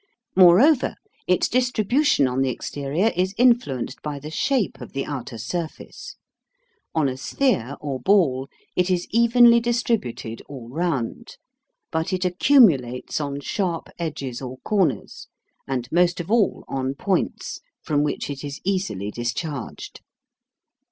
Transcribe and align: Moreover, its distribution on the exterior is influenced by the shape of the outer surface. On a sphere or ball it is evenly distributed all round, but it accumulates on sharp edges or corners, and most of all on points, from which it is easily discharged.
Moreover, 0.35 0.95
its 1.27 1.47
distribution 1.47 2.27
on 2.27 2.41
the 2.41 2.49
exterior 2.49 3.11
is 3.15 3.35
influenced 3.37 4.01
by 4.01 4.17
the 4.17 4.31
shape 4.31 4.81
of 4.81 4.93
the 4.93 5.05
outer 5.05 5.37
surface. 5.37 6.15
On 6.95 7.07
a 7.07 7.15
sphere 7.15 7.77
or 7.79 7.99
ball 7.99 8.49
it 8.75 8.89
is 8.89 9.05
evenly 9.11 9.59
distributed 9.59 10.41
all 10.49 10.69
round, 10.69 11.37
but 11.91 12.11
it 12.13 12.25
accumulates 12.25 13.21
on 13.21 13.41
sharp 13.41 13.89
edges 13.99 14.41
or 14.41 14.57
corners, 14.65 15.27
and 15.67 15.87
most 15.91 16.19
of 16.19 16.31
all 16.31 16.63
on 16.67 16.95
points, 16.95 17.61
from 17.83 18.01
which 18.01 18.27
it 18.31 18.43
is 18.43 18.59
easily 18.63 19.11
discharged. 19.11 20.01